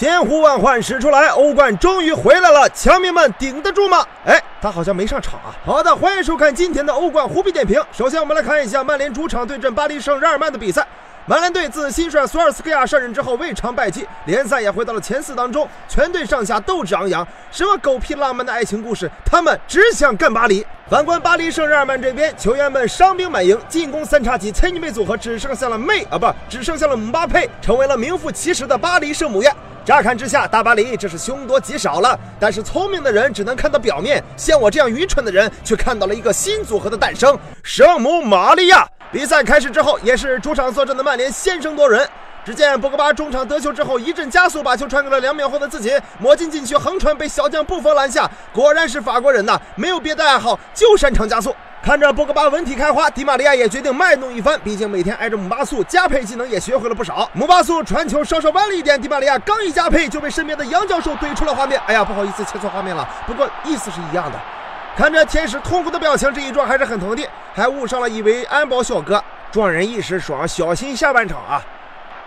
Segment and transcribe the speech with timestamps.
[0.00, 4.02] 千呼万唤始出来，欧冠终于回来了，球迷们顶得住吗？
[4.24, 5.52] 哎，他好像没上场啊。
[5.62, 7.78] 好的，欢迎收看今天的欧冠虎皮点评。
[7.92, 10.86] 首先，我们来看一下曼联主场对阵巴黎圣日耳曼的比赛。
[11.26, 17.28] 曼联队自新帅索尔斯克亚上任之后未尝败绩，联赛也回到了前四当中，全队上下斗志昂扬。
[17.50, 19.10] 什么狗屁浪漫的爱情故事？
[19.22, 20.66] 他们只想干巴黎。
[20.88, 29.54] 反观巴黎圣日耳曼这边，球员们伤兵满营，进攻三叉戟猜尼妹组合只剩下了妹啊，不，只剩下了姆巴佩，成为了名副其实的巴黎圣母院。
[29.84, 32.18] 乍看之下，大巴黎这是凶多吉少了。
[32.38, 38.86] 但是聪明的人只能看到表面，像我这样愚蠢的人却看到了一个新组合的诞生——圣母玛利亚。
[39.10, 42.08] 比赛开始之后，也是主场坐镇的曼联先声夺人。
[42.44, 48.30] 只见博格巴中场得球之后，一阵加速，把球传给了两秒后的自己，抹进禁区，横传被小将布冯拦下。
[48.52, 51.54] 果然是法国人呐，没有别的爱好，就擅长加速。
[51.90, 54.56] 看着博格巴文体开花，迪玛利亚也决定卖弄一番。
[54.62, 57.28] 毕竟每天挨着姆巴素，加配技能也学会了不少。
[57.32, 61.80] 姆巴素传球稍稍弯了一点，迪玛利亚刚一加配，就被身边的杨教授怼出了画面。
[61.86, 63.08] 哎呀，不好意思，切错画面了。
[63.26, 64.38] 不过意思是一样的。
[64.96, 69.20] 看着天使痛苦的表情，这一撞还是很疼的，还误伤了一位安保小哥。
[69.50, 71.60] 撞人一时爽，小心下半场啊！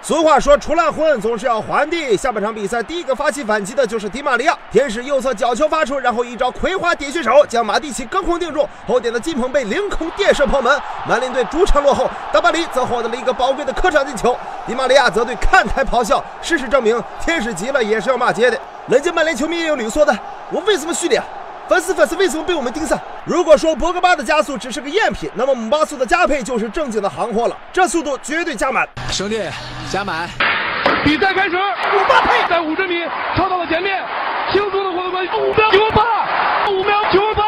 [0.05, 2.17] 俗话说，出来混总是要还的。
[2.17, 4.53] 下半场比赛，第一个发起反击的就是迪玛利亚。
[4.69, 8.67] 天使右侧角球发出，然后一招葵花点穴手将马蒂奇隔空定住。
[8.85, 10.77] 后点的金鹏被凌空电射破门。
[11.07, 14.37] 曼联队主场落后，大巴黎则获得了一个宝贵的客场进球。
[14.67, 16.21] 迪玛利亚则对看台咆哮。
[16.41, 18.59] 事实证明，天使急了也是要骂街的。
[18.89, 20.13] 人家曼联球迷也有理说的，
[20.51, 21.23] 我为什么训练？
[21.69, 22.99] 粉丝粉丝为什么被我们盯上？
[23.23, 27.57] 如果说博格巴的加速只是个赝品，那么姆巴素的加配就是正经的行货了。
[27.71, 29.41] 这速度绝对加满，兄弟，
[29.93, 30.27] 加满！
[31.03, 33.05] 比赛开始，姆巴佩在五十米
[33.37, 34.03] 超到了前面，
[34.51, 36.01] 轻松的获得冠军，五秒九八，
[36.71, 37.43] 五秒九八，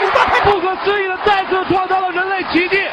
[0.00, 2.88] 姆巴佩不可思议的再次创造了人类奇迹，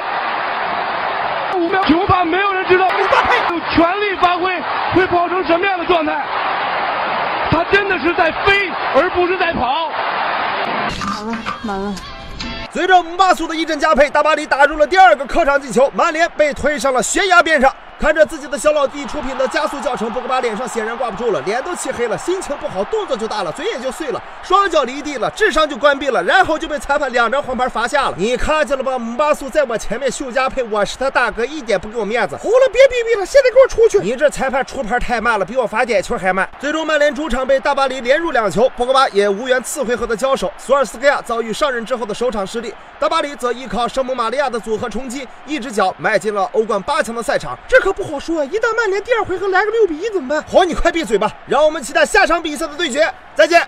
[1.56, 4.62] 五秒九八，没有人知道姆巴佩有全力发挥
[4.94, 6.22] 会跑成什么样的状态。
[7.50, 9.90] 他真的是在飞，而不是在跑。
[11.06, 11.96] 满了，满了。
[12.70, 17.74] 随着姆巴苏的一阵加配，大巴黎打入了第二个客场进球，曼联被推上了悬崖边上。
[18.00, 28.16] 看着自己的小老弟出品的加速教程，博格巴脸上显然挂不住了，脸都漆黑了，心情不好，动作就大了，嘴也就碎了，双脚离地了，智商就关闭了，然后就被裁判两张黄牌罚下了。
[28.18, 28.98] 你看见了吧？
[28.98, 32.38] 姆巴苏在我前面秀加配，我是他大哥，一点不给我面子。
[32.38, 34.00] 好了，别逼逼了，现在给我出去！
[34.02, 36.48] 你这裁判出牌太慢了，比我罚点球还慢。
[36.58, 40.50] 最终，曼联主场被大巴黎连入两球，博格巴也无缘次回合的交手。
[40.58, 47.58] 索尔斯克亚遭遇上任之后的首场失利，大巴黎则依靠圣母玛利亚的组合冲击，一只脚迈进了欧冠八强的赛场。
[47.68, 50.44] 这可不好说，一旦曼联第二回合来个六比一怎么办？
[50.44, 53.12] 好，你快闭嘴吧，让我们期待下场比赛的对决。
[53.36, 53.68] 再见。